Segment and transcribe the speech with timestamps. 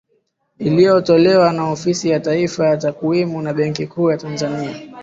[0.59, 4.79] iliyotolewa na Ofisi ya Taifa ya Takwimu na Benki Kuu ya Tanzania